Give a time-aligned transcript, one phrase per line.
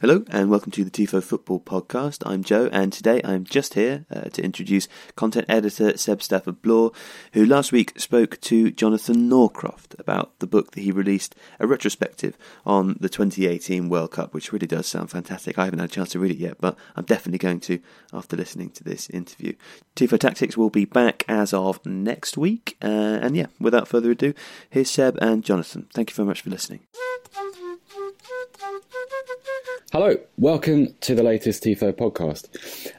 [0.00, 2.22] Hello and welcome to the TIFO Football Podcast.
[2.24, 6.92] I'm Joe and today I'm just here uh, to introduce content editor Seb Stafford Bloor,
[7.34, 12.38] who last week spoke to Jonathan Northcroft about the book that he released, a retrospective
[12.64, 15.58] on the 2018 World Cup, which really does sound fantastic.
[15.58, 17.78] I haven't had a chance to read it yet, but I'm definitely going to
[18.10, 19.52] after listening to this interview.
[19.96, 22.78] TIFO Tactics will be back as of next week.
[22.82, 22.86] Uh,
[23.20, 24.32] and yeah, without further ado,
[24.70, 25.88] here's Seb and Jonathan.
[25.92, 26.86] Thank you very much for listening.
[29.92, 32.46] Hello, welcome to the latest TIFO podcast.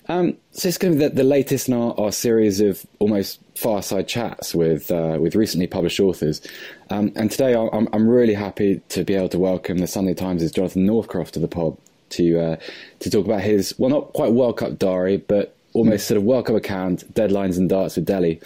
[0.10, 3.40] Um, so it's going to be the, the latest in our, our, series of almost
[3.56, 6.42] fireside chats with uh, with recently published authors.
[6.90, 10.52] Um, and today I'm, I'm really happy to be able to welcome the Sunday Times'
[10.52, 11.78] Jonathan Northcroft to the pod
[12.10, 12.56] to uh,
[13.00, 16.48] to talk about his well not quite World Cup diary, but almost sort of World
[16.48, 18.38] Cup account, deadlines and darts with Dele.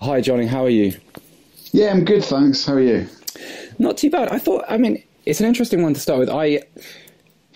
[0.00, 0.98] Hi, Johnny, how are you?
[1.72, 2.64] Yeah, I'm good, thanks.
[2.64, 3.06] How are you?
[3.78, 4.30] Not too bad.
[4.30, 4.64] I thought.
[4.66, 6.30] I mean, it's an interesting one to start with.
[6.30, 6.62] I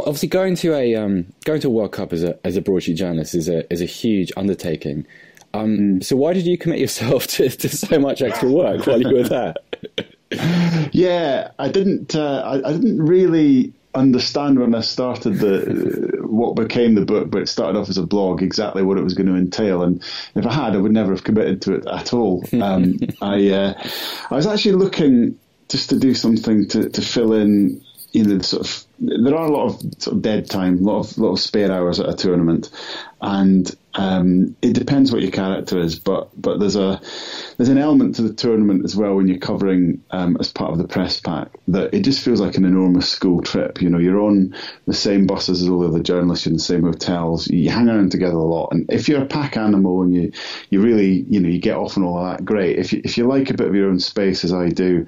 [0.01, 2.97] obviously going to a um, going to a World Cup as a as a broadsheet
[2.97, 5.07] journalist is a is a huge undertaking.
[5.55, 6.05] Um, mm.
[6.05, 9.25] So why did you commit yourself to, to so much extra work while you were
[9.25, 9.55] there?
[10.93, 12.15] yeah, I didn't.
[12.15, 17.43] Uh, I, I, didn't really understand when I started the what became the book, but
[17.43, 19.83] it started off as a blog exactly what it was going to entail.
[19.83, 20.03] And
[20.35, 22.45] if I had, I would never have committed to it at all.
[22.61, 23.89] Um, I uh,
[24.31, 27.83] I was actually looking just to do something to, to fill in
[28.17, 31.01] you know, sort of there are a lot of sort of dead time, a lot
[31.01, 32.71] of lot of spare hours at a tournament,
[33.21, 35.99] and um, it depends what your character is.
[35.99, 36.99] But but there's a
[37.59, 40.79] there's an element to the tournament as well when you're covering um, as part of
[40.79, 43.83] the press pack that it just feels like an enormous school trip.
[43.83, 46.63] You know, you're on the same buses as all the other journalists, you're in the
[46.63, 47.49] same hotels.
[47.49, 50.33] You hang around together a lot, and if you're a pack animal and you
[50.71, 52.79] you really you know you get off and all that, great.
[52.79, 55.07] If you if you like a bit of your own space as I do.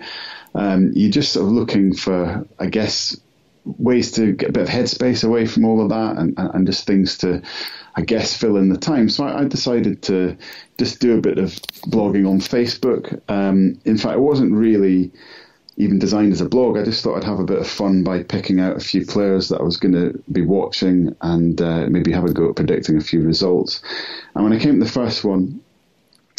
[0.58, 3.16] Um, you're just sort of looking for, I guess,
[3.64, 6.84] ways to get a bit of headspace away from all of that and, and just
[6.84, 7.42] things to,
[7.94, 9.08] I guess, fill in the time.
[9.08, 10.36] So I, I decided to
[10.76, 11.50] just do a bit of
[11.86, 13.20] blogging on Facebook.
[13.30, 15.12] Um, in fact, it wasn't really
[15.76, 16.76] even designed as a blog.
[16.76, 19.48] I just thought I'd have a bit of fun by picking out a few players
[19.48, 22.96] that I was going to be watching and uh, maybe have a go at predicting
[22.96, 23.80] a few results.
[24.34, 25.60] And when I came to the first one,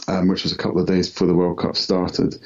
[0.10, 2.38] um, which was a couple of days before the World Cup started,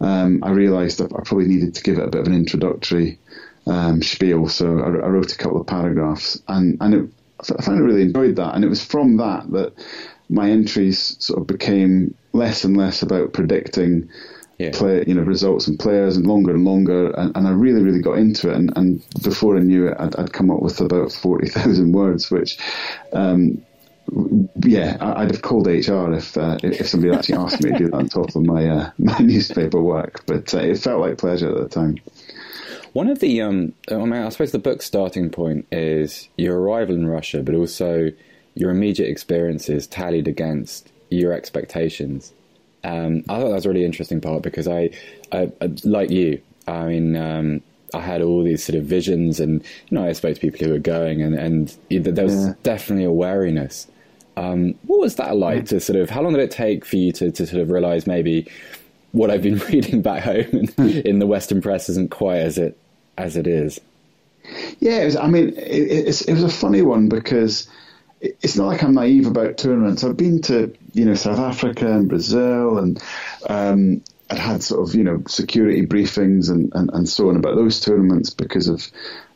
[0.00, 3.18] um, I realised I probably needed to give it a bit of an introductory
[3.66, 4.48] um, spiel.
[4.48, 8.02] So I, I, wrote a couple of paragraphs, and and it, I found I really
[8.02, 8.54] enjoyed that.
[8.54, 9.72] And it was from that that
[10.28, 14.08] my entries sort of became less and less about predicting.
[14.58, 14.70] Yeah.
[14.72, 18.00] Play, you know, results and players, and longer and longer, and, and I really, really
[18.00, 18.56] got into it.
[18.56, 22.30] And, and before I knew it, I'd, I'd come up with about forty thousand words,
[22.30, 22.56] which
[23.12, 23.62] um,
[24.64, 27.96] yeah, I'd have called HR if uh, if somebody actually asked me to do that
[27.96, 30.24] on top of my uh, my newspaper work.
[30.26, 31.98] But uh, it felt like pleasure at the time.
[32.92, 36.94] One of the, um, I mean, I suppose the book's starting point is your arrival
[36.94, 38.10] in Russia, but also
[38.54, 42.32] your immediate experiences tallied against your expectations.
[42.84, 44.90] Um, I thought that was a really interesting part because I,
[45.30, 47.62] I, I like you, I mean, um,
[47.92, 50.72] I had all these sort of visions, and you know, I spoke to people who
[50.72, 52.54] were going, and and there was yeah.
[52.62, 53.88] definitely a wariness.
[54.36, 55.64] Um, what was that like yeah.
[55.64, 56.10] to sort of?
[56.10, 58.48] How long did it take for you to, to sort of realize maybe
[59.12, 62.78] what I've been reading back home in the Western press isn't quite as it
[63.18, 63.80] as it is.
[64.78, 67.68] Yeah, was, I mean, it, it was a funny one because
[68.20, 70.04] it's not like I'm naive about tournaments.
[70.04, 73.02] I've been to you know South Africa and Brazil, and
[73.48, 77.56] um, I'd had sort of you know security briefings and, and, and so on about
[77.56, 78.86] those tournaments because of,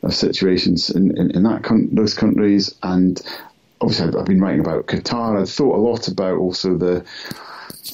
[0.03, 3.21] of situations in, in, in that con- those countries, and
[3.81, 5.41] obviously I've, I've been writing about Qatar.
[5.41, 7.05] I'd thought a lot about also the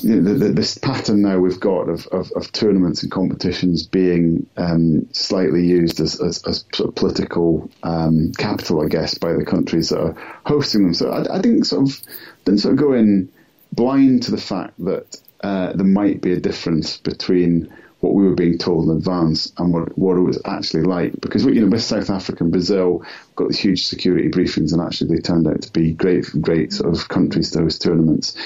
[0.01, 3.87] you know, the, the, this pattern now we've got of, of, of tournaments and competitions
[3.87, 9.33] being um, slightly used as, as, as sort of political um, capital, I guess, by
[9.33, 10.95] the countries that are hosting them.
[10.95, 12.01] So I, I didn't sort of
[12.45, 13.33] didn't sort of go in
[13.73, 18.35] blind to the fact that uh, there might be a difference between what we were
[18.35, 21.19] being told in advance and what, what it was actually like.
[21.21, 23.05] Because you know, with South Africa and Brazil,
[23.35, 26.95] got these huge security briefings, and actually they turned out to be great, great sort
[26.95, 28.37] of countries to host tournaments.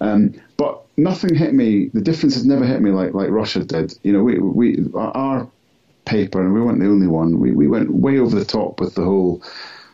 [0.00, 1.88] Um, but nothing hit me.
[1.92, 3.96] The difference has never hit me like like Russia did.
[4.02, 5.48] You know, we we our
[6.04, 7.38] paper, and we weren't the only one.
[7.40, 9.42] We we went way over the top with the whole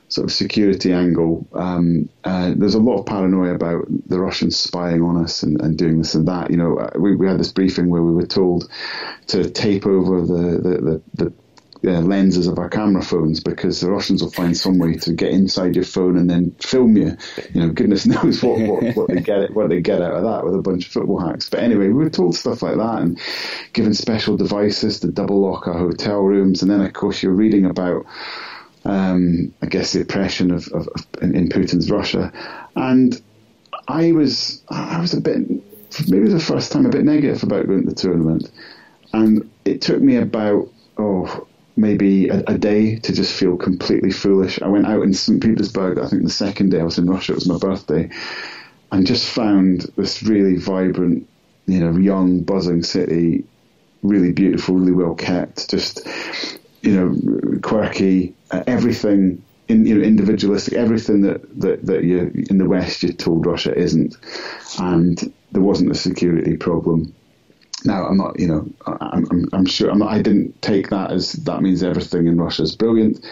[0.08, 1.46] sort of security angle.
[1.52, 5.76] Um, uh, there's a lot of paranoia about the Russians spying on us and, and
[5.76, 6.50] doing this and that.
[6.50, 8.70] You know, uh, we, we had this briefing where we were told
[9.28, 11.32] to tape over the the, the, the
[11.86, 15.30] uh, lenses of our camera phones because the Russians will find some way to get
[15.30, 17.16] inside your phone and then film you.
[17.52, 20.44] You know, goodness knows what, what, what they get what they get out of that
[20.44, 21.48] with a bunch of football hacks.
[21.48, 23.20] But anyway, we were told stuff like that and
[23.72, 27.66] given special devices to double lock our hotel rooms, and then of course you're reading
[27.66, 28.06] about.
[28.86, 32.32] Um, I guess the oppression of, of, of in, in Putin's Russia,
[32.76, 33.20] and
[33.88, 35.38] I was I was a bit
[36.08, 38.50] maybe the first time a bit negative about going to the tournament,
[39.12, 40.68] and it took me about
[40.98, 44.60] oh maybe a, a, day to just feel completely foolish.
[44.62, 45.42] I went out in St.
[45.42, 48.08] Petersburg, I think the second day I was in Russia, it was my birthday,
[48.90, 51.28] and just found this really vibrant,
[51.66, 53.44] you know, young, buzzing city,
[54.02, 56.06] really beautiful, really well kept, just,
[56.86, 59.42] you know, quirky, uh, everything.
[59.68, 63.74] In, you know, individualistic, everything that, that, that you in the West you're told Russia
[63.74, 64.16] isn't,
[64.78, 67.12] and there wasn't a security problem
[67.86, 71.12] now, I'm not, you know, I'm, I'm, I'm sure I'm not, I didn't take that
[71.12, 73.24] as that means everything in Russia is brilliant,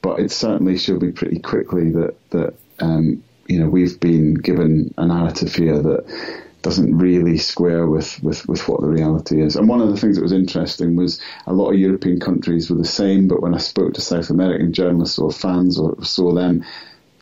[0.00, 4.92] but it certainly showed me pretty quickly that that um, you know we've been given
[4.98, 9.56] a narrative here that doesn't really square with, with, with what the reality is.
[9.56, 12.76] And one of the things that was interesting was a lot of European countries were
[12.76, 16.64] the same, but when I spoke to South American journalists or fans or saw them,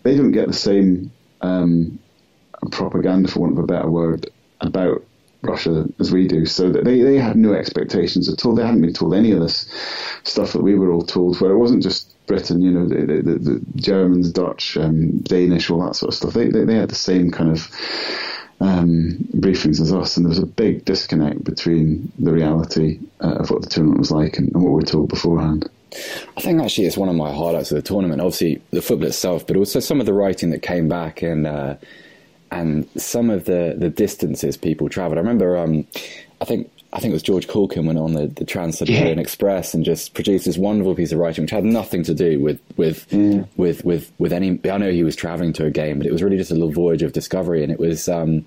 [0.03, 1.11] they didn't get the same
[1.41, 1.99] um,
[2.71, 5.03] propaganda, for want of a better word, about
[5.43, 6.45] Russia as we do.
[6.45, 8.55] So that they, they had no expectations at all.
[8.55, 9.67] They hadn't been told any of this
[10.23, 13.39] stuff that we were all told, where it wasn't just Britain, you know, the, the,
[13.39, 16.35] the Germans, Dutch, um, Danish, all that sort of stuff.
[16.35, 17.71] They, they, they had the same kind of
[18.61, 23.51] um, briefings as us, and there was a big disconnect between the reality uh, of
[23.51, 25.69] what the tournament was like and, and what we were told beforehand.
[26.37, 28.21] I think actually it's one of my highlights of the tournament.
[28.21, 31.77] Obviously, the football itself, but also some of the writing that came back and uh,
[32.51, 35.19] and some of the, the distances people travelled.
[35.19, 35.87] I remember, um,
[36.41, 39.23] I think I think it was George Caulkin went on the, the Trans-Siberian yeah.
[39.23, 42.61] Express and just produced this wonderful piece of writing which had nothing to do with
[42.77, 43.47] with mm.
[43.57, 44.59] with, with with any.
[44.69, 46.73] I know he was travelling to a game, but it was really just a little
[46.73, 48.09] voyage of discovery, and it was.
[48.09, 48.45] Um,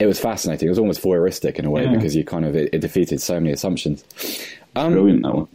[0.00, 0.68] it was fascinating.
[0.68, 1.92] It was almost voyeuristic in a way yeah.
[1.92, 4.04] because you kind of it, it, defeated so many assumptions.
[4.76, 5.48] Um, Brilliant that one.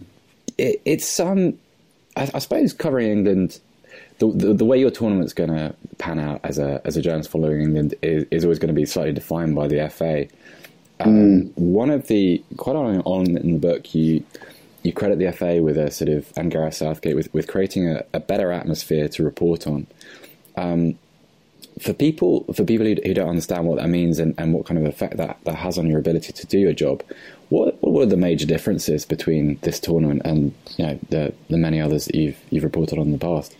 [0.57, 1.57] It, it's um,
[2.17, 3.61] I, I suppose covering England
[4.19, 7.29] the, the, the way your tournament's going to pan out as a as a journalist
[7.29, 10.27] following England is, is always going to be slightly defined by the FA.
[10.99, 11.57] Um, mm.
[11.57, 14.23] One of the quite on, on in the book, you
[14.83, 18.03] you credit the FA with a sort of and Gareth Southgate with with creating a,
[18.13, 19.87] a better atmosphere to report on.
[20.55, 20.97] Um,
[21.81, 24.79] for people for people who, who, don't understand what that means and, and what kind
[24.79, 27.01] of effect that, that has on your ability to do your job,
[27.49, 31.81] what what were the major differences between this tournament and you know the the many
[31.81, 33.55] others that you've you've reported on in the past?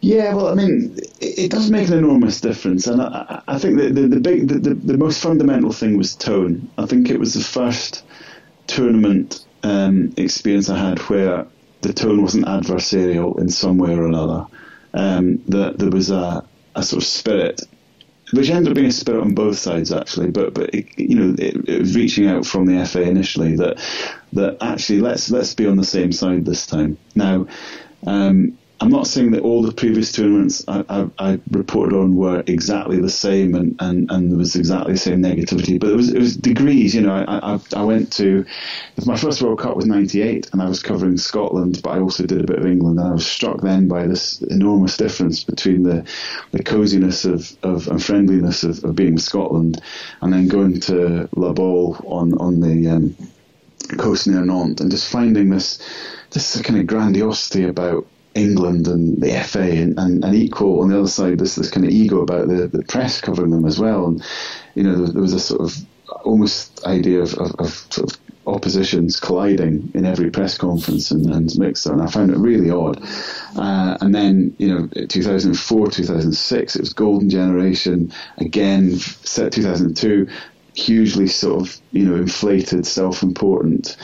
[0.00, 3.78] Yeah, well, I mean, it, it does make an enormous difference, and I, I think
[3.78, 6.70] the, the, the big, the, the, the, most fundamental thing was tone.
[6.78, 8.04] I think it was the first
[8.68, 11.46] tournament um, experience I had where
[11.80, 14.46] the tone wasn't adversarial in some way or another.
[14.94, 16.44] Um, that there was a,
[16.76, 17.62] a sort of spirit,
[18.32, 20.30] which ended up being a spirit on both sides actually.
[20.30, 23.78] But but it, you know, it, it was reaching out from the FA initially that
[24.32, 26.98] that actually let's let's be on the same side this time.
[27.16, 27.48] Now.
[28.06, 32.44] Um, I'm not saying that all the previous tournaments I, I, I, reported on were
[32.46, 36.12] exactly the same and, and, and there was exactly the same negativity, but it was
[36.12, 36.94] it was degrees.
[36.94, 38.44] You know, I, I, I went to
[39.04, 42.40] my first World Cup was '98, and I was covering Scotland, but I also did
[42.40, 46.06] a bit of England, and I was struck then by this enormous difference between the
[46.52, 49.82] the coziness of, of and friendliness of, of being Scotland,
[50.20, 53.16] and then going to La Baule on on the um,
[53.96, 55.82] coast near Nantes, and just finding this
[56.30, 58.06] this kind of grandiosity about
[58.38, 61.84] England and the FA and, and, and, equal on the other side this this kind
[61.84, 64.06] of ego about the, the press covering them as well.
[64.06, 64.24] And
[64.74, 65.76] you know there, there was a sort of
[66.24, 71.56] almost idea of, of, of, sort of oppositions colliding in every press conference and, and
[71.58, 71.92] mixer.
[71.92, 73.02] And I found it really odd.
[73.56, 78.12] Uh, and then you know 2004 2006 it was golden generation.
[78.38, 80.28] Again set 2002
[80.74, 83.96] hugely sort of you know inflated self-important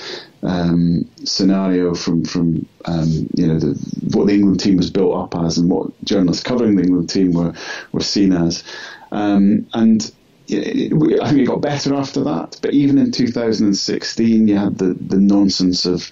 [0.44, 3.74] um, scenario from from um, you know the,
[4.12, 7.32] what the England team was built up as and what journalists covering the England team
[7.32, 7.54] were
[7.92, 8.62] were seen as,
[9.10, 10.12] um, and
[10.50, 12.58] I think it got better after that.
[12.60, 16.10] But even in 2016, you had the the nonsense of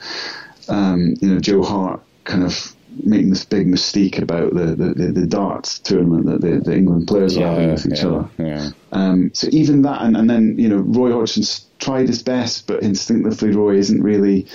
[0.68, 5.26] um, you know Joe Hart kind of making this big mystique about the, the, the
[5.26, 8.28] darts tournament that the, the England players yeah, are having with each yeah, other.
[8.38, 8.70] Yeah.
[8.92, 11.44] Um, so even that, and, and then you know Roy Hodgson
[11.78, 14.46] tried his best, but instinctively Roy isn't really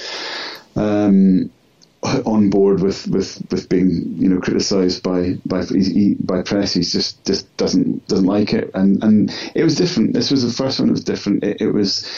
[0.75, 1.50] um,
[2.25, 5.63] on board with, with, with being you know criticised by by
[6.20, 6.74] by press.
[6.74, 10.13] He just just doesn't doesn't like it, and and it was different.
[10.13, 10.89] This was the first one.
[10.89, 11.44] It was different.
[11.44, 12.10] It, it was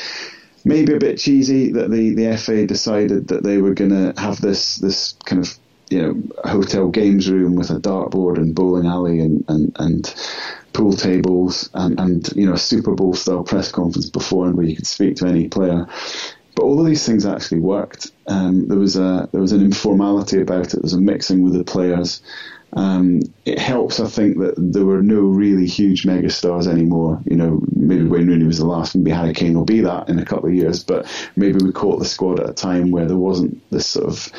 [0.66, 4.42] maybe a bit cheesy that the, the FA decided that they were going to have
[4.42, 5.58] this this kind of
[5.90, 10.16] you know a hotel games room with a dartboard and bowling alley and and, and
[10.74, 14.76] pool tables and, and you know a Super Bowl style press conference before where you
[14.76, 15.88] could speak to any player.
[16.56, 18.12] But all of these things actually worked.
[18.28, 20.72] Um, there was a there was an informality about it.
[20.74, 22.22] There was a mixing with the players.
[22.74, 27.20] Um, it helps, I think, that there were no really huge megastars anymore.
[27.26, 30.20] You know, maybe Wayne Rooney was the last, maybe Harry Kane will be that in
[30.20, 33.18] a couple of years, but maybe we caught the squad at a time where there
[33.18, 34.32] wasn't this sort of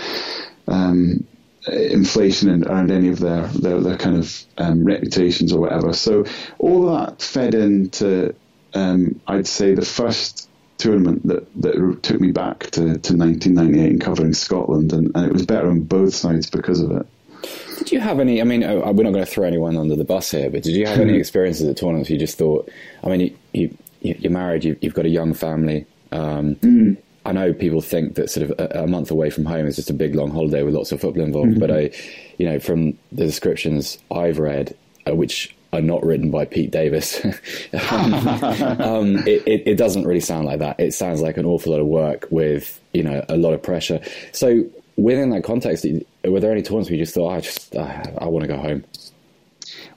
[0.68, 1.26] um,
[1.66, 5.92] inflation and around any of their, their, their kind of um, reputations or whatever.
[5.92, 6.24] So
[6.58, 8.34] all that fed into,
[8.74, 10.48] um, I'd say, the first
[10.78, 15.32] tournament that, that took me back to, to 1998 and covering Scotland, and, and it
[15.32, 17.06] was better on both sides because of it.
[17.78, 18.40] Did you have any?
[18.40, 20.74] I mean, uh, we're not going to throw anyone under the bus here, but did
[20.74, 22.10] you have any experiences at tournaments?
[22.10, 22.70] You just thought,
[23.02, 25.86] I mean, you, you are married, you, have got a young family.
[26.12, 26.96] Um, mm.
[27.24, 29.90] I know people think that sort of a, a, month away from home is just
[29.90, 31.60] a big long holiday with lots of football involved, mm-hmm.
[31.60, 31.90] but I,
[32.38, 34.74] you know, from the descriptions I've read,
[35.06, 37.24] uh, which are not written by Pete Davies.
[37.90, 38.14] um,
[38.80, 40.80] um, it, it, it, doesn't really sound like that.
[40.80, 44.00] It sounds like an awful lot of work with you know a lot of pressure.
[44.32, 44.64] So
[44.96, 45.86] within that context,
[46.24, 48.56] were there any tournaments where you just thought, I just I, I want to go
[48.56, 48.84] home?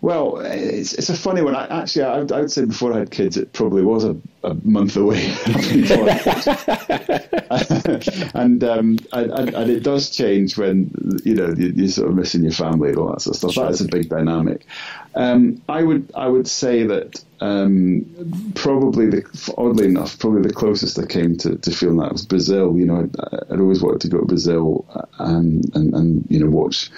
[0.01, 1.55] Well, it's, it's a funny one.
[1.55, 4.53] I, actually, I, I, would say before I had kids, it probably was a, a
[4.63, 5.23] month away.
[8.33, 10.91] and, um, and, and, it does change when
[11.23, 13.53] you know you, are sort of missing your family and all that sort of stuff.
[13.53, 13.65] Sure.
[13.65, 14.65] That is a big dynamic.
[15.15, 18.05] Um, I would I would say that um,
[18.55, 22.77] probably the oddly enough, probably the closest I came to, to feeling that was Brazil.
[22.77, 23.15] You know, I'd,
[23.51, 24.85] I'd always wanted to go to Brazil
[25.19, 26.89] and, and, and you know watch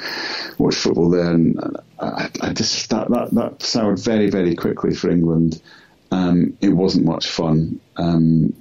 [0.57, 1.59] watch football there, and
[1.99, 5.61] I, I just that, that that soured very very quickly for England.
[6.11, 8.53] Um, it wasn't much fun um,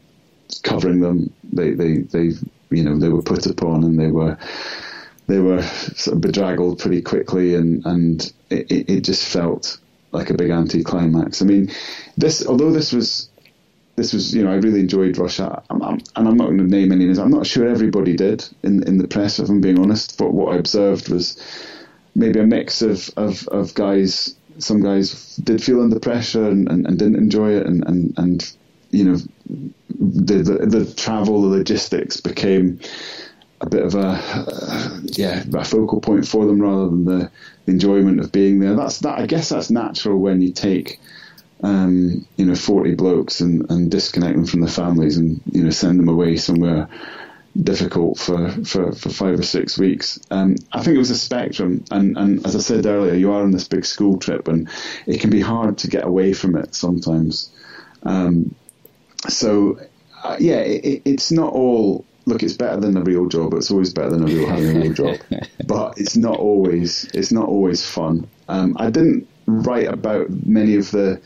[0.63, 1.33] covering them.
[1.53, 2.33] They they they
[2.71, 4.39] you know they were put upon and they were
[5.27, 9.79] they were sort of bedraggled pretty quickly, and and it, it just felt
[10.13, 11.43] like a big anti-climax.
[11.43, 11.71] I mean,
[12.17, 13.29] this although this was
[13.97, 16.65] this was you know I really enjoyed Russia, I'm, I'm, and I'm not going to
[16.65, 17.19] name any names.
[17.19, 20.19] I'm not sure everybody did in in the press, if I'm being honest.
[20.19, 21.41] But what I observed was
[22.15, 24.37] maybe a mix of of, of guys.
[24.59, 28.57] Some guys did feel under pressure and, and, and didn't enjoy it, and, and, and
[28.91, 29.17] you know
[29.99, 32.79] the, the the travel, the logistics became
[33.61, 37.31] a bit of a uh, yeah a focal point for them rather than the,
[37.67, 38.75] enjoyment of being there.
[38.75, 39.19] That's that.
[39.19, 41.01] I guess that's natural when you take
[41.63, 45.71] um, you know forty blokes and, and disconnect them from their families and you know
[45.71, 46.89] send them away somewhere
[47.61, 50.19] difficult for, for, for five or six weeks.
[50.31, 53.43] Um, I think it was a spectrum, and, and as I said earlier, you are
[53.43, 54.69] on this big school trip, and
[55.07, 57.51] it can be hard to get away from it sometimes.
[58.03, 58.55] Um,
[59.29, 59.79] so,
[60.23, 63.55] uh, yeah, it, it's not all look, it's better than a real job.
[63.55, 65.17] It's always better than a real having a real job,
[65.67, 68.29] but it's not always it's not always fun.
[68.49, 71.21] Um, I didn't write about many of the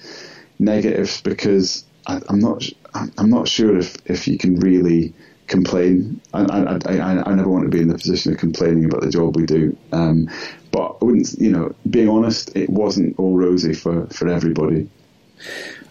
[0.58, 5.14] negatives because I, am not I'm not sure if, if you can really
[5.48, 6.20] complain.
[6.32, 9.10] I, I, I, I, never want to be in the position of complaining about the
[9.10, 9.76] job we do.
[9.92, 10.28] Um,
[10.70, 14.88] but I wouldn't, you know, being honest, it wasn't all rosy for, for everybody.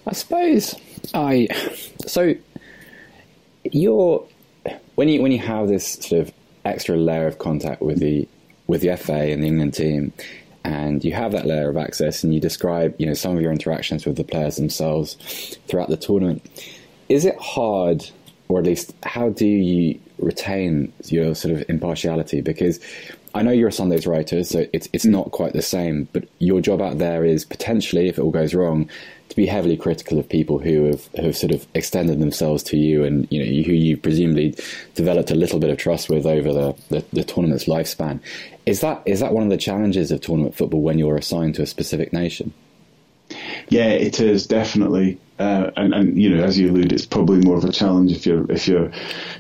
[0.06, 0.74] I suppose
[1.14, 1.48] I
[2.06, 2.34] so
[3.64, 4.26] you're
[4.96, 6.34] when you when you have this sort of
[6.66, 8.28] extra layer of contact with the
[8.68, 10.14] with the FA and the England team,
[10.64, 13.52] and you have that layer of access, and you describe you know some of your
[13.52, 16.46] interactions with the players themselves throughout the tournament.
[17.10, 18.10] Is it hard,
[18.50, 22.42] or at least how do you retain your sort of impartiality?
[22.42, 22.80] Because
[23.36, 25.12] I know you're a Sundays writer, so it's it's mm.
[25.12, 26.08] not quite the same.
[26.14, 28.90] But your job out there is potentially, if it all goes wrong,
[29.30, 33.04] to be heavily critical of people who have, have sort of extended themselves to you
[33.04, 34.56] and you know who you presumably
[34.96, 38.20] developed a little bit of trust with over the, the, the tournament's lifespan.
[38.66, 41.62] Is that is that one of the challenges of tournament football when you're assigned to
[41.62, 42.54] a specific nation?
[43.70, 47.58] Yeah, it is definitely, uh, and, and you know, as you allude, it's probably more
[47.58, 48.92] of a challenge if you're if you're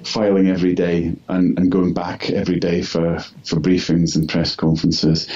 [0.03, 5.27] filing every day and, and going back every day for for briefings and press conferences,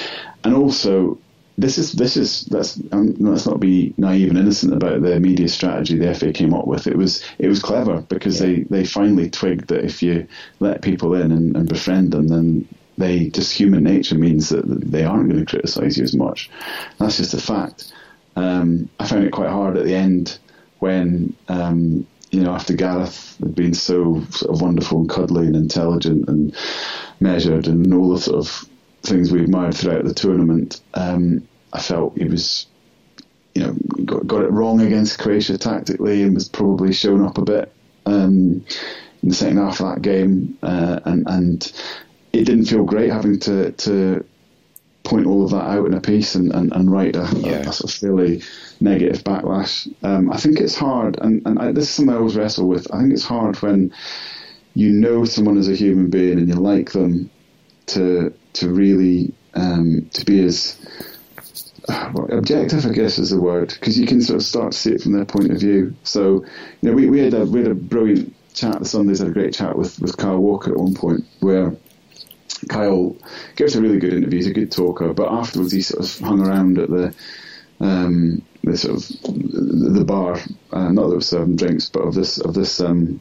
[0.44, 1.18] and also
[1.58, 5.48] this is this is let's um, let's not be naive and innocent about the media
[5.48, 6.86] strategy the FA came up with.
[6.86, 8.46] It was it was clever because yeah.
[8.46, 10.26] they, they finally twigged that if you
[10.60, 15.04] let people in and, and befriend them, then they just human nature means that they
[15.04, 16.50] aren't going to criticise you as much.
[16.98, 17.92] That's just a fact.
[18.36, 20.38] Um, I found it quite hard at the end
[20.78, 25.56] when um, you know after Gareth had been so sort of wonderful and cuddly and
[25.56, 26.56] intelligent and
[27.20, 28.68] measured and all the sort of
[29.02, 30.80] things we admired throughout the tournament.
[30.94, 32.66] Um, I felt he was,
[33.54, 37.42] you know, got, got, it wrong against Croatia tactically and was probably shown up a
[37.42, 37.72] bit
[38.06, 38.64] um,
[39.22, 41.72] in the second half of that game, uh, and and
[42.32, 44.24] it didn't feel great having to to
[45.04, 47.64] point all of that out in a piece and, and, and write a, yeah.
[47.64, 48.42] a, a, sort of fairly
[48.80, 49.92] negative backlash.
[50.02, 52.92] Um, I think it's hard, and, and I, this is something I always wrestle with.
[52.92, 53.92] I think it's hard when
[54.74, 57.30] you know someone as a human being and you like them
[57.86, 60.76] to to really um, to be as
[61.88, 64.92] well, objective, I guess is the word, because you can sort of start to see
[64.92, 65.94] it from their point of view.
[66.04, 66.44] So,
[66.80, 68.78] you know, we, we had a we had a brilliant chat.
[68.78, 71.74] The Sundays had a great chat with with Kyle Walker at one point where
[72.68, 73.16] Kyle
[73.56, 74.38] gives a really good interview.
[74.38, 77.14] He's a good talker, but afterwards he sort of hung around at the
[77.80, 80.38] um, the sort of the bar,
[80.72, 83.20] uh, not that was serving drinks, but of this of this um,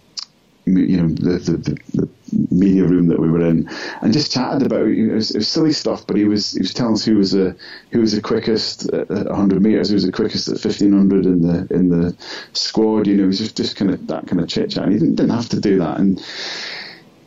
[0.65, 2.09] you know the, the, the,
[2.49, 3.67] media room that we were in,
[4.01, 6.05] and just chatted about you know, it, was, it was silly stuff.
[6.07, 7.55] But he was he was telling us who was a
[7.91, 11.67] who was the quickest at 100 meters, who was the quickest at 1500 in the
[11.73, 12.15] in the
[12.53, 13.07] squad.
[13.07, 14.87] You know, it was just just kind of that kind of chit chat.
[14.87, 16.23] He didn't didn't have to do that, and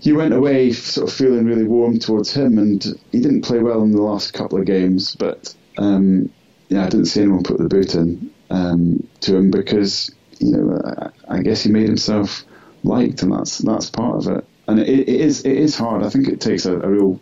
[0.07, 3.83] you went away sort of feeling really warm towards him, and he didn't play well
[3.83, 5.55] in the last couple of games, but.
[5.77, 6.31] Um,
[6.69, 10.81] yeah, I didn't see anyone put the boot in um, to him because you know
[11.29, 12.45] I, I guess he made himself
[12.83, 14.45] liked, and that's that's part of it.
[14.67, 16.03] And it, it is it is hard.
[16.03, 17.21] I think it takes a, a real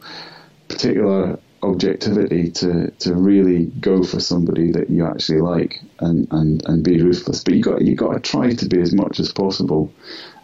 [0.69, 6.83] particular objectivity to, to really go for somebody that you actually like and, and, and
[6.83, 7.45] be ruthless.
[7.45, 9.93] But you got you got to try to be as much as possible.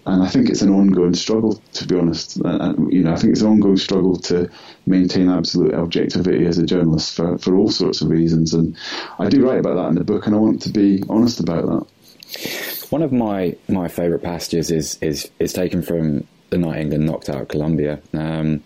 [0.09, 2.37] And I think it's an ongoing struggle, to be honest.
[2.37, 4.51] And, you know, I think it's an ongoing struggle to
[4.87, 8.55] maintain absolute objectivity as a journalist for, for all sorts of reasons.
[8.55, 8.75] And
[9.19, 11.67] I do write about that in the book, and I want to be honest about
[11.67, 12.87] that.
[12.89, 17.29] One of my, my favourite passages is, is is taken from the night England knocked
[17.29, 18.01] out Colombia.
[18.15, 18.65] Um,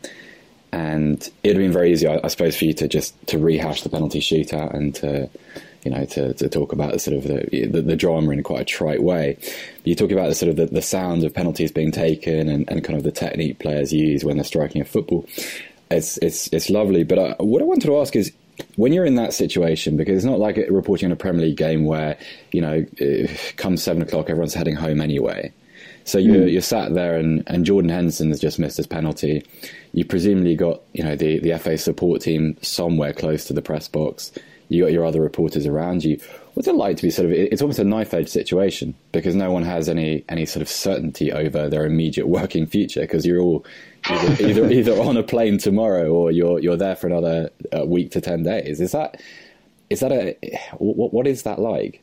[0.71, 3.83] and it'd have been very easy, I, I, suppose, for you to just to rehash
[3.83, 5.29] the penalty shootout and to,
[5.85, 8.61] you know, to, to talk about the sort of the, the, the drama in quite
[8.61, 9.37] a trite way.
[9.41, 12.69] But you talk about the sort of the, the sound of penalties being taken and,
[12.71, 15.27] and kind of the technique players use when they're striking a football.
[15.91, 17.05] It's it's it's lovely.
[17.05, 18.33] But I, uh, what I wanted to ask is,
[18.77, 21.85] when you're in that situation, because it's not like reporting on a Premier League game
[21.85, 22.17] where,
[22.53, 22.87] you know,
[23.57, 25.53] come seven o'clock, everyone's heading home anyway.
[26.05, 26.53] So you're, mm.
[26.53, 29.45] you're sat there, and, and Jordan Henderson has just missed his penalty.
[29.93, 33.89] You presumably got, you know, the, the FA support team somewhere close to the press
[33.89, 34.33] box.
[34.73, 36.19] You got your other reporters around you.
[36.55, 37.33] What's it like to be sort of?
[37.33, 41.33] It's almost a knife edge situation because no one has any any sort of certainty
[41.33, 43.65] over their immediate working future because you're all
[44.09, 48.11] either, either, either on a plane tomorrow or you're you're there for another uh, week
[48.13, 48.81] to ten days.
[48.81, 49.21] Is that
[49.91, 50.37] is that a
[50.79, 52.03] what what is that like?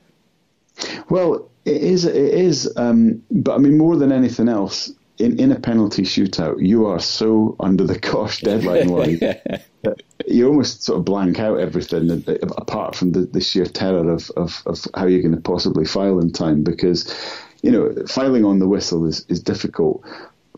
[1.10, 2.06] Well, it is.
[2.06, 2.72] It is.
[2.76, 7.00] Um, but I mean, more than anything else, in, in a penalty shootout, you are
[7.00, 9.20] so under the cosh deadline line
[9.84, 14.10] that you almost sort of blank out everything uh, apart from the, the sheer terror
[14.12, 17.14] of, of, of how you're going to possibly file in time because
[17.62, 20.04] you know filing on the whistle is, is difficult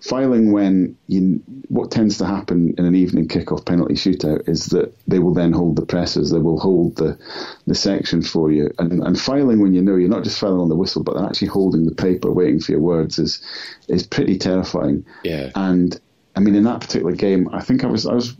[0.01, 4.93] filing when you what tends to happen in an evening kickoff penalty shootout is that
[5.07, 7.17] they will then hold the presses, they will hold the
[7.67, 10.69] the section for you, and, and filing when you know you're not just filing on
[10.69, 13.41] the whistle, but they're actually holding the paper, waiting for your words is
[13.87, 15.05] is pretty terrifying.
[15.23, 15.99] Yeah, and
[16.35, 18.35] I mean in that particular game, I think I was I was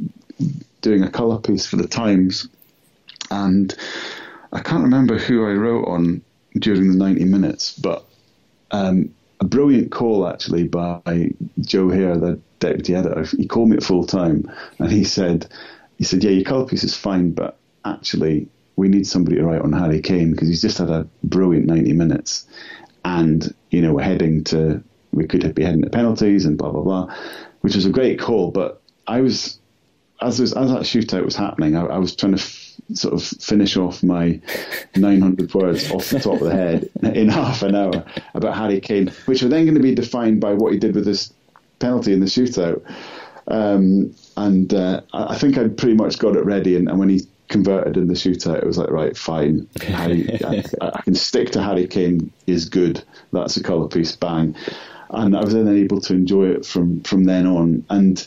[0.82, 2.48] doing a colour piece for the Times,
[3.30, 3.74] and
[4.52, 6.24] I can't remember who I wrote on
[6.58, 8.06] during the 90 minutes, but
[8.72, 13.26] um, a brilliant call actually by Joe Hare, the deputy editor.
[13.36, 15.48] He called me at full time and he said,
[15.98, 19.62] he said, yeah, your colour piece is fine, but actually we need somebody to write
[19.62, 22.48] on Harry Kane because he's just had a brilliant 90 minutes
[23.04, 26.84] and, you know, we're heading to, we could be heading to penalties and blah, blah,
[26.84, 27.16] blah,
[27.62, 28.52] which was a great call.
[28.52, 29.60] But I was,
[30.22, 32.44] as, was, as that shootout was happening, I, I was trying to
[32.94, 34.40] sort of finish off my
[34.96, 39.08] 900 words off the top of the head in half an hour about Harry Kane,
[39.26, 41.34] which were then going to be defined by what he did with this
[41.80, 42.82] penalty in the shootout.
[43.48, 46.76] Um, and uh, I think I'd pretty much got it ready.
[46.76, 49.68] And, and, when he converted in the shootout, it was like, right, fine.
[49.82, 53.04] Harry, I, I, can stick to Harry Kane is good.
[53.34, 54.56] That's a colour piece, bang.
[55.10, 57.84] And I was then able to enjoy it from, from then on.
[57.90, 58.26] And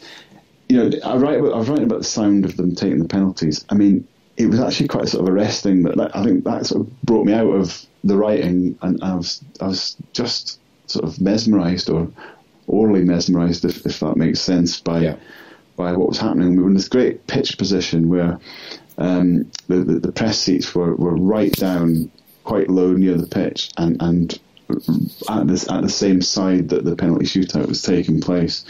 [0.69, 3.65] you know, I write I was writing about the sound of them taking the penalties.
[3.71, 5.83] I mean, it was actually quite sort of arresting.
[5.83, 9.15] But that, I think that sort of brought me out of the writing, and I
[9.15, 12.09] was I was just sort of mesmerised or
[12.67, 15.17] orally mesmerised, if, if that makes sense, by yeah.
[15.77, 16.57] by what was happening.
[16.57, 18.39] We were in this great pitch position where
[18.99, 22.11] um, the, the, the press seats were, were right down,
[22.45, 24.39] quite low near the pitch, and and
[25.29, 28.65] at this at the same side that the penalty shootout was taking place.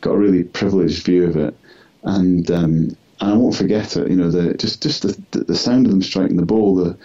[0.00, 1.56] Got a really privileged view of it
[2.04, 4.10] and um, and I won't forget it.
[4.10, 6.96] You know, the just just the the sound of them striking the ball, the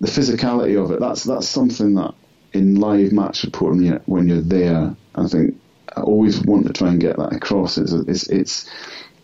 [0.00, 1.00] the physicality of it.
[1.00, 2.14] That's that's something that
[2.52, 5.56] in live match reporting when you're there, I think
[5.96, 7.78] I always want to try and get that across.
[7.78, 8.70] It's it's it's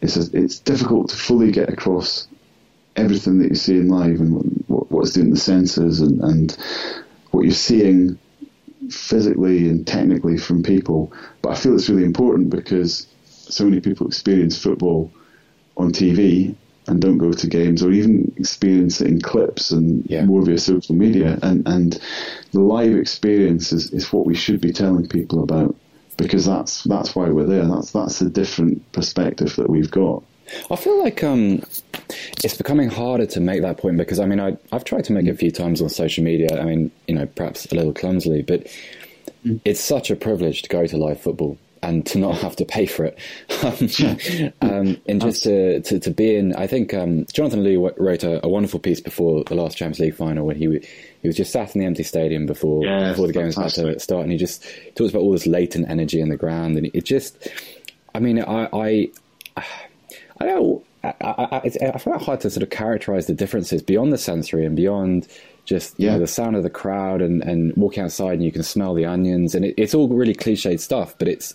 [0.02, 2.28] it's, a, it's difficult to fully get across
[2.96, 6.56] everything that you see in live and what, what's doing the senses and, and
[7.30, 8.18] what you're seeing
[8.90, 11.12] physically and technically from people.
[11.42, 15.10] But I feel it's really important because so many people experience football
[15.76, 16.54] on TV
[16.86, 20.24] and don't go to games or even experience it in clips and yeah.
[20.24, 21.38] more via social media.
[21.42, 22.00] And, and
[22.52, 25.74] the live experience is, is what we should be telling people about
[26.16, 27.66] because that's that's why we're there.
[27.66, 30.22] That's that's a different perspective that we've got.
[30.70, 31.62] I feel like um,
[32.42, 35.26] it's becoming harder to make that point because I mean I I've tried to make
[35.26, 36.58] it a few times on social media.
[36.58, 38.66] I mean you know perhaps a little clumsily, but
[39.44, 39.60] mm.
[39.64, 42.84] it's such a privilege to go to live football and to not have to pay
[42.84, 43.18] for it.
[44.60, 48.24] um, um and just to, to, to, be in, I think um, Jonathan Liew wrote
[48.24, 50.64] a, a, wonderful piece before the last Champions League final when he
[51.22, 53.98] he was just sat in the empty stadium before before the game was about to
[54.00, 54.64] start, and he just
[54.96, 57.48] talks about all this latent energy in the ground, and it just,
[58.14, 59.10] I mean, I I,
[60.40, 60.84] I don't.
[61.04, 64.66] I, I, I, find it hard to sort of characterize the differences beyond the sensory
[64.66, 65.28] and beyond
[65.66, 66.12] just yeah.
[66.12, 69.04] know, the sound of the crowd and, and walking outside and you can smell the
[69.04, 71.54] onions and it, it's all really cliched stuff, but it's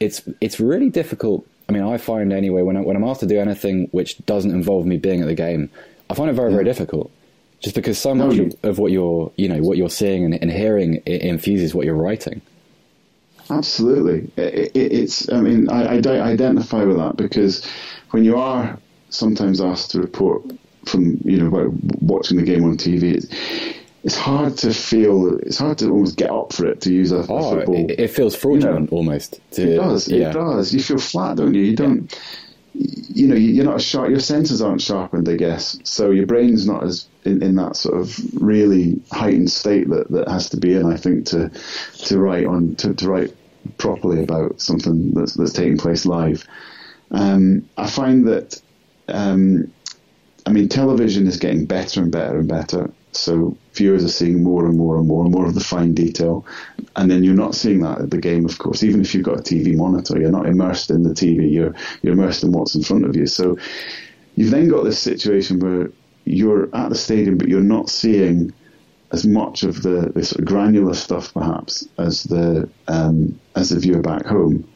[0.00, 1.46] it's it's really difficult.
[1.68, 4.50] I mean, I find anyway when I, when I'm asked to do anything which doesn't
[4.50, 5.70] involve me being at the game,
[6.10, 6.56] I find it very yeah.
[6.56, 7.10] very difficult.
[7.60, 10.50] Just because so much no, of what you're you know what you're seeing and, and
[10.50, 12.42] hearing infuses what you're writing.
[13.48, 15.30] Absolutely, it, it, it's.
[15.30, 17.64] I mean, I, I identify with that because
[18.10, 18.78] when you are
[19.10, 20.42] sometimes asked to report
[20.86, 23.14] from you know watching the game on TV.
[23.14, 23.26] It's,
[24.04, 25.38] it's hard to feel.
[25.38, 27.90] It's hard to almost get up for it to use a, oh, football.
[27.90, 29.40] It, it feels fraudulent you know, almost.
[29.52, 30.08] To, it does.
[30.08, 30.30] Yeah.
[30.30, 30.74] It does.
[30.74, 31.62] You feel flat, don't you?
[31.62, 32.12] You don't.
[32.12, 32.18] Yeah.
[32.74, 34.10] You know, you're not as sharp.
[34.10, 35.78] Your senses aren't sharpened, I guess.
[35.84, 40.28] So your brain's not as in, in that sort of really heightened state that, that
[40.28, 40.84] has to be in.
[40.84, 41.50] I think to
[42.06, 43.32] to write on to, to write
[43.78, 46.46] properly about something that's that's taking place live.
[47.10, 48.60] Um, I find that
[49.08, 49.72] um,
[50.46, 52.90] I mean, television is getting better and better and better.
[53.12, 56.44] So viewers are seeing more and more and more and more of the fine detail.
[56.96, 58.82] And then you're not seeing that at the game, of course.
[58.82, 61.50] Even if you've got a TV monitor, you're not immersed in the TV.
[61.50, 63.26] You're you're immersed in what's in front of you.
[63.26, 63.56] So
[64.34, 65.90] you've then got this situation where
[66.24, 68.52] you're at the stadium, but you're not seeing
[69.12, 73.78] as much of the, the sort of granular stuff, perhaps, as the um, as the
[73.78, 74.68] viewer back home.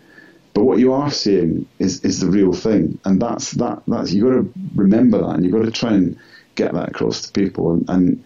[0.58, 3.80] But what you are seeing is, is the real thing, and that's that.
[3.86, 6.18] That's you got to remember that, and you've got to try and
[6.56, 7.74] get that across to people.
[7.74, 8.24] And, and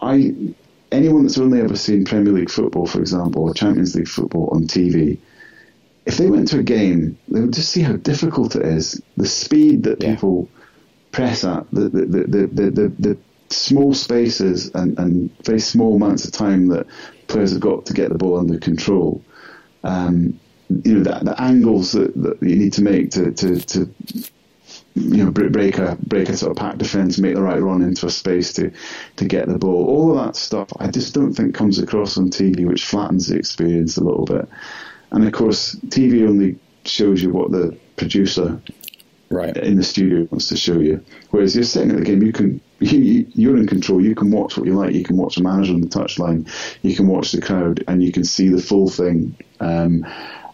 [0.00, 0.54] I,
[0.90, 4.68] anyone that's only ever seen Premier League football, for example, or Champions League football on
[4.68, 5.18] TV,
[6.06, 9.02] if they went to a game, they would just see how difficult it is.
[9.18, 10.14] The speed that yeah.
[10.14, 10.48] people
[11.12, 13.18] press at, the the, the, the, the, the
[13.50, 16.86] small spaces and, and very small amounts of time that
[17.26, 19.22] players have got to get the ball under control.
[19.84, 20.40] Um,
[20.84, 23.94] you know, the, the angles that, that you need to make to, to, to
[24.94, 28.06] you know, break a break a sort of pack defence, make the right run into
[28.06, 28.72] a space to
[29.16, 29.86] to get the ball.
[29.86, 33.36] All of that stuff, I just don't think comes across on TV, which flattens the
[33.36, 34.48] experience a little bit.
[35.12, 38.60] And of course, TV only shows you what the producer
[39.30, 39.56] right.
[39.56, 41.04] in the studio wants to show you.
[41.30, 44.02] Whereas you're sitting at the game, you can you, you're in control.
[44.02, 44.94] You can watch what you like.
[44.94, 46.48] You can watch the manager on the touchline.
[46.82, 49.36] You can watch the crowd, and you can see the full thing.
[49.60, 50.04] Um,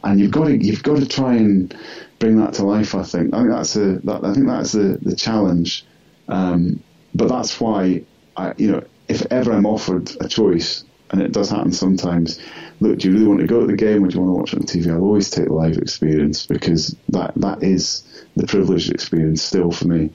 [0.06, 1.76] and you've got to you've got to try and
[2.20, 2.94] bring that to life.
[2.94, 5.86] I think I think that's a that, I think that's the the challenge.
[6.28, 6.82] Um,
[7.14, 8.04] but that's why
[8.36, 12.38] I you know if ever I'm offered a choice, and it does happen sometimes.
[12.80, 14.40] Look, do you really want to go to the game or do you want to
[14.40, 14.92] watch it on TV?
[14.92, 18.02] I'll always take the live experience because that that is
[18.36, 20.10] the privileged experience still for me.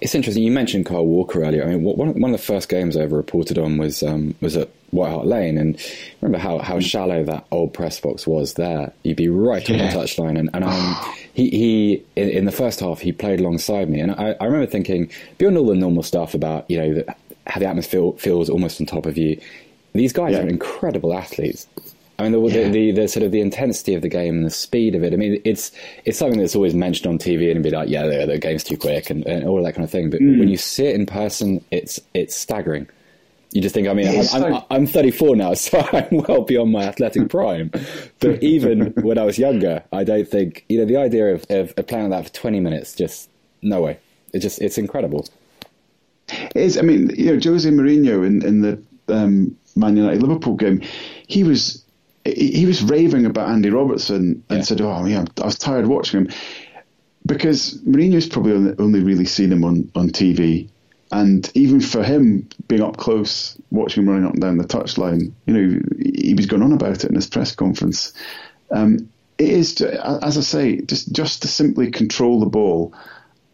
[0.00, 0.42] It's interesting.
[0.42, 1.64] You mentioned Kyle Walker earlier.
[1.64, 4.68] I mean, one of the first games I ever reported on was um, was at
[4.90, 5.80] White Hart Lane, and
[6.20, 8.92] remember how, how shallow that old press box was there.
[9.02, 9.76] You'd be right yeah.
[9.76, 10.96] on the touchline, and, and um,
[11.32, 14.66] he he in, in, the first half he played alongside me, and I, I remember
[14.66, 17.14] thinking beyond all the normal stuff about you know the,
[17.46, 19.40] how the atmosphere feels almost on top of you.
[19.96, 20.40] These guys yeah.
[20.40, 21.66] are incredible athletes.
[22.18, 22.64] I mean, the, yeah.
[22.64, 25.12] the, the, the, sort of the intensity of the game and the speed of it.
[25.12, 25.70] I mean, it's
[26.04, 28.78] it's something that's always mentioned on TV and be like, yeah, the, the game's too
[28.78, 30.08] quick and, and, all that kind of thing.
[30.08, 30.38] But mm.
[30.38, 32.88] when you see it in person, it's it's staggering.
[33.52, 36.84] You just think, I mean, I'm, I'm, I'm, 34 now, so I'm well beyond my
[36.84, 37.70] athletic prime.
[38.18, 41.72] But even when I was younger, I don't think, you know, the idea of, of,
[41.76, 43.30] of playing that for 20 minutes, just
[43.62, 43.98] no way.
[44.32, 45.26] It just, it's incredible.
[46.28, 46.76] It is.
[46.76, 50.82] I mean, you know, Jose Mourinho in, in the um, Man United Liverpool game,
[51.26, 51.82] he was
[52.24, 54.64] he was raving about Andy Robertson and yeah.
[54.64, 56.32] said, "Oh, yeah, I was tired watching him."
[57.26, 60.68] because Mourinho's probably only, only really seen him on, on TV.
[61.12, 65.32] And even for him, being up close, watching him running up and down the touchline,
[65.46, 68.12] you know, he was going on about it in his press conference.
[68.70, 72.94] Um, it is, as I say, just just to simply control the ball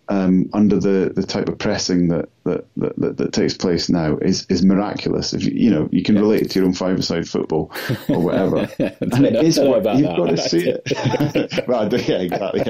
[0.09, 4.17] um, under the, the type of pressing that that, that, that, that takes place now
[4.17, 5.33] is, is miraculous.
[5.33, 7.71] If you, you know you can relate it to your own five-a-side football
[8.09, 10.17] or whatever, and it is what you've that.
[10.17, 11.65] got to see it.
[11.69, 12.63] well, yeah, exactly.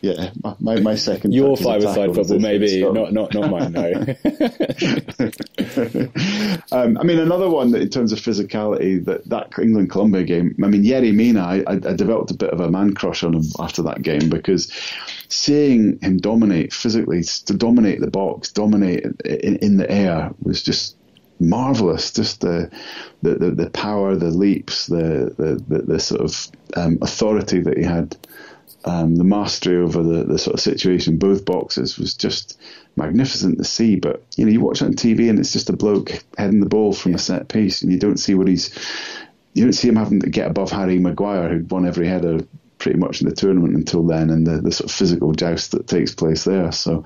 [0.00, 0.30] Yeah, yeah.
[0.58, 3.72] My, my second your five-a-side football, maybe not not not mine.
[3.72, 3.82] No.
[6.72, 10.54] um, I mean, another one that in terms of physicality, that that England Colombia game.
[10.64, 13.44] I mean, Yerry Mina, I, I developed a bit of a man crush on him
[13.58, 14.72] after that game because
[15.30, 20.96] seeing him dominate physically, to dominate the box, dominate in, in the air was just
[21.38, 22.12] marvelous.
[22.12, 22.70] Just the
[23.22, 27.78] the, the, the power, the leaps, the the, the, the sort of um, authority that
[27.78, 28.16] he had,
[28.84, 31.16] um, the mastery over the, the sort of situation.
[31.16, 32.58] Both boxes was just
[32.96, 33.96] magnificent to see.
[33.96, 36.66] But you know, you watch it on TV and it's just a bloke heading the
[36.66, 38.70] ball from a set piece, and you don't see what he's.
[39.52, 42.38] You don't see him having to get above Harry Maguire, who'd won every header
[42.80, 45.86] pretty much in the tournament until then, and the, the sort of physical joust that
[45.86, 46.72] takes place there.
[46.72, 47.04] So,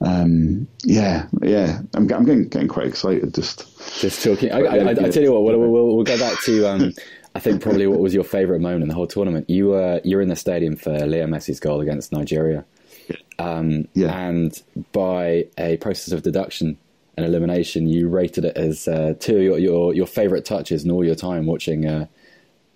[0.00, 3.66] um, yeah, yeah, I'm, I'm getting, getting quite excited just
[4.00, 4.52] just talking.
[4.52, 6.66] I, I, I, I, tell you what, we'll, we'll, we'll go back to.
[6.68, 6.92] Um,
[7.34, 9.50] I think probably what was your favourite moment in the whole tournament?
[9.50, 12.64] You were you're in the stadium for Leo Messi's goal against Nigeria,
[13.38, 14.16] um, yeah.
[14.16, 14.60] and
[14.92, 16.78] by a process of deduction
[17.16, 20.90] and elimination, you rated it as uh, two of your, your, your favourite touches in
[20.92, 22.06] all your time watching uh,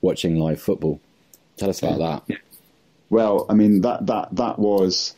[0.01, 1.01] watching live football.
[1.63, 2.39] Tell us about that.
[3.09, 5.15] Well, I mean that that that was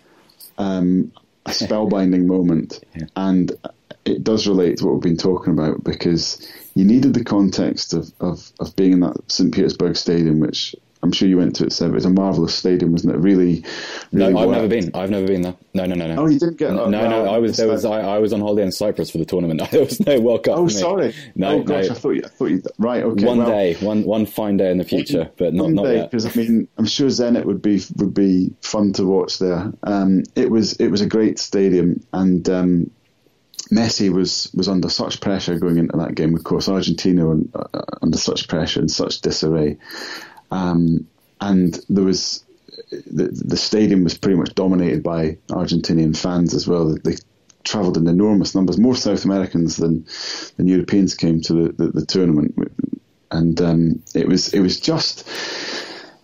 [0.58, 1.10] um,
[1.46, 3.06] a spellbinding moment, yeah.
[3.16, 3.50] and
[4.04, 8.12] it does relate to what we've been talking about because you needed the context of,
[8.20, 9.54] of, of being in that St.
[9.54, 11.90] Petersburg stadium, which I'm sure you went to it, Seb.
[11.90, 13.18] It was a marvelous stadium, wasn't it?
[13.18, 13.62] Really,
[14.10, 14.90] really no, I've never been.
[14.94, 15.54] I've never been there.
[15.74, 16.22] No, no, no, no.
[16.22, 16.72] Oh, you didn't get?
[16.72, 17.68] No, no, no I was there.
[17.68, 19.60] Was I, I was on holiday in Cyprus for the tournament.
[19.70, 20.56] there was no World Cup.
[20.56, 21.14] Oh, sorry.
[21.34, 21.90] No, oh gosh, no.
[21.90, 22.22] I thought you.
[22.24, 22.62] I thought you.
[22.78, 23.02] Right.
[23.02, 23.26] Okay.
[23.26, 26.10] One well, day, one one fine day in the future, but not not day, yet.
[26.10, 29.72] Because I mean, I'm sure Zenit would be would be fun to watch there.
[29.82, 32.90] Um, it was it was a great stadium, and um,
[33.70, 36.34] Messi was was under such pressure going into that game.
[36.34, 39.76] Of course, Argentina were uh, under such pressure and such disarray.
[40.50, 41.06] Um,
[41.40, 42.44] and there was
[42.90, 46.96] the, the stadium was pretty much dominated by Argentinian fans as well.
[47.02, 47.16] They
[47.64, 48.78] travelled in enormous numbers.
[48.78, 50.06] More South Americans than
[50.56, 52.54] than Europeans came to the, the, the tournament,
[53.30, 55.28] and um, it was it was just.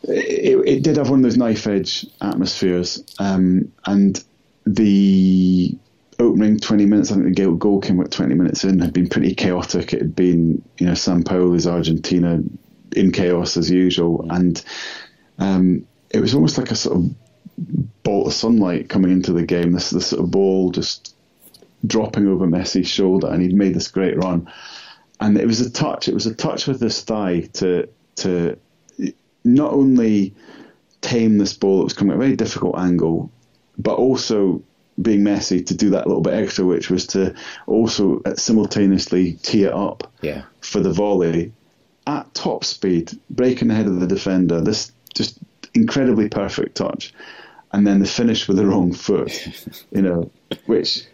[0.03, 4.25] It, it, did have one of those knife edge atmospheres, um, and
[4.65, 5.77] the
[6.19, 9.35] opening 20 minutes, I think the goal came with 20 minutes in, had been pretty
[9.35, 9.93] chaotic.
[9.93, 12.43] It had been, you know, Sampaoli's Argentina
[12.97, 14.63] in chaos as usual, and
[15.39, 17.15] um, it was almost like a sort of
[18.03, 19.73] bolt of sunlight coming into the game.
[19.73, 21.15] This this sort of ball just
[21.87, 24.51] dropping over Messi's shoulder, and he'd made this great run.
[25.21, 26.09] And it was a touch.
[26.09, 28.59] It was a touch with his thigh to to
[29.45, 30.35] not only
[31.01, 33.31] tame this ball that was coming at a very difficult angle,
[33.79, 34.63] but also
[35.01, 37.35] being Messi to do that little bit extra, which was to
[37.67, 40.43] also simultaneously tee it up yeah.
[40.61, 41.53] for the volley
[42.07, 44.61] at top speed, breaking ahead of the defender.
[44.61, 45.39] This just
[45.75, 47.15] incredibly perfect touch,
[47.73, 49.33] and then the finish with the wrong foot,
[49.91, 50.31] you know,
[50.67, 51.05] which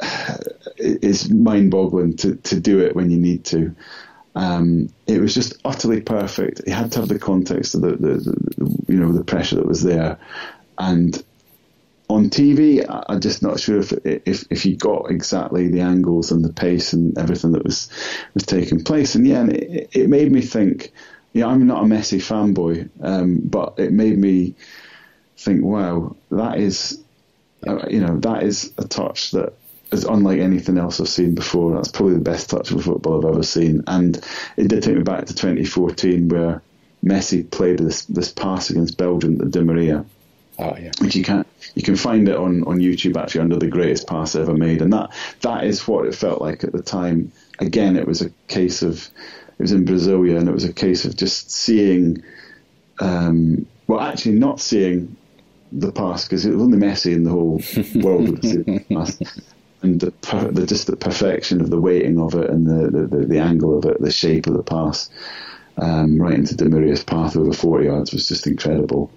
[0.76, 3.74] is mind-boggling to to do it when you need to.
[4.34, 6.62] Um, it was just utterly perfect.
[6.64, 9.66] He had to have the context of the, the, the, you know the pressure that
[9.66, 10.18] was there,
[10.78, 11.20] and
[12.08, 16.44] on TV, I'm just not sure if if if he got exactly the angles and
[16.44, 17.90] the pace and everything that was
[18.34, 19.14] was taking place.
[19.14, 20.92] And yeah, and it, it made me think.
[21.34, 24.54] Yeah, I'm not a Messi fanboy, um, but it made me
[25.36, 27.04] think, wow, that is,
[27.66, 29.52] uh, you know, that is a touch that
[29.92, 31.74] is unlike anything else I've seen before.
[31.74, 33.84] That's probably the best touch of football I've ever seen.
[33.86, 34.16] And
[34.56, 36.62] it did take me back to 2014 where
[37.04, 40.06] Messi played this this pass against Belgium to Di Maria
[40.58, 40.90] Oh, yeah.
[41.00, 41.44] Which you can
[41.74, 44.92] you can find it on, on YouTube actually under the greatest pass ever made, and
[44.92, 45.10] that
[45.42, 47.32] that is what it felt like at the time.
[47.60, 49.08] Again, it was a case of
[49.58, 52.22] it was in Brasilia, and it was a case of just seeing,
[53.00, 55.16] um, well, actually not seeing
[55.70, 57.60] the pass because it was only Messi in the whole
[58.02, 59.18] world the pass,
[59.82, 60.12] and the,
[60.52, 63.84] the, just the perfection of the weighting of it and the, the, the angle of
[63.84, 65.08] it, the shape of the pass,
[65.76, 69.10] um, right into Di path over 40 yards was just incredible.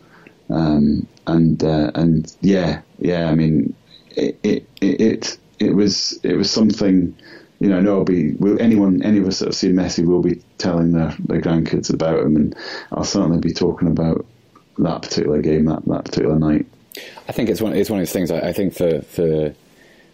[0.52, 3.30] Um, and uh, and yeah, yeah.
[3.30, 3.74] I mean,
[4.16, 7.16] it, it it it was it was something.
[7.60, 8.34] You know, I know I'll be.
[8.34, 11.94] Will anyone, any of us that have seen Messi, will be telling their, their grandkids
[11.94, 12.56] about him, and
[12.92, 14.26] I'll certainly be talking about
[14.80, 16.66] that particular game, that that particular night.
[17.28, 17.74] I think it's one.
[17.76, 18.32] It's one of those things.
[18.32, 19.54] I, I think for for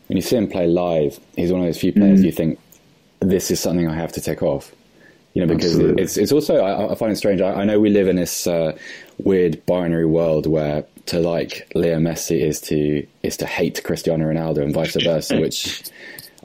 [0.07, 2.25] when you see him play live, he's one of those few players Mm.
[2.25, 2.59] you think
[3.19, 4.73] this is something I have to take off.
[5.33, 6.03] You know, because Absolutely.
[6.03, 7.39] it's it's also I, I find it strange.
[7.41, 8.77] I, I know we live in this uh,
[9.19, 14.57] weird binary world where to like Leo Messi is to is to hate Cristiano Ronaldo
[14.63, 15.83] and vice versa, which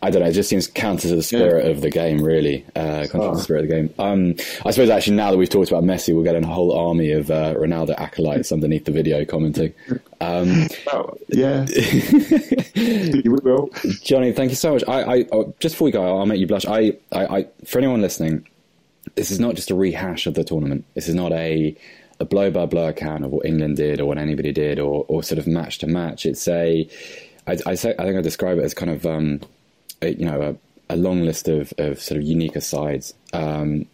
[0.05, 0.29] I don't know.
[0.29, 2.65] It just seems counter to the spirit of the game, really.
[2.75, 3.35] Uh, counter to Oh.
[3.37, 3.95] the spirit of the game.
[4.01, 4.35] Um,
[4.67, 7.31] I suppose actually now that we've talked about Messi, we'll get a whole army of
[7.31, 9.73] uh, Ronaldo acolytes underneath the video commenting.
[10.21, 11.67] Um, Oh, yeah,
[12.75, 13.71] you will.
[14.03, 14.85] Johnny, thank you so much.
[14.89, 16.67] I, I oh, just before we go, I'll make you blush.
[16.67, 18.47] I, I, I, for anyone listening,
[19.15, 20.85] this is not just a rehash of the tournament.
[20.95, 21.77] This is not a
[22.23, 25.23] a blow by blow account of what England did or what anybody did or, or
[25.23, 26.25] sort of match to match.
[26.25, 26.89] It's a,
[27.47, 29.41] I, I say, I think I describe it as kind of, um,
[30.01, 30.41] a, you know,
[30.89, 33.13] a, a long list of, of sort of unique asides.
[33.33, 33.87] Um,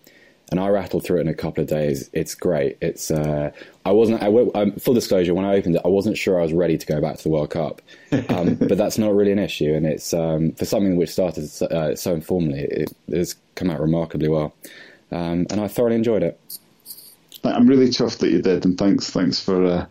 [0.51, 2.09] and I rattled through it in a couple of days.
[2.13, 2.79] It's great.
[2.81, 3.51] It's uh,
[3.85, 4.23] I wasn't.
[4.23, 6.87] I, um, full disclosure, when I opened it, I wasn't sure I was ready to
[6.87, 7.83] go back to the World Cup,
[8.31, 9.75] um, but that's not really an issue.
[9.75, 13.81] And it's um, for something which started so, uh, so informally, it, it's come out
[13.81, 14.55] remarkably well,
[15.13, 16.41] um, and I thoroughly enjoyed it.
[17.45, 19.87] I'm really chuffed that you did, and thanks, thanks for uh,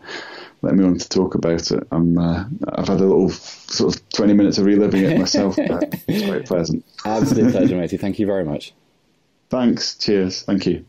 [0.62, 1.86] letting me on to talk about it.
[1.90, 5.56] I'm, uh, I've had a little sort of 20 minutes of reliving it myself.
[5.56, 6.84] but it's quite pleasant.
[7.04, 7.96] Absolute pleasure, matey.
[7.96, 8.74] Thank you very much.
[9.50, 9.96] Thanks.
[9.96, 10.42] Cheers.
[10.42, 10.84] Thank you.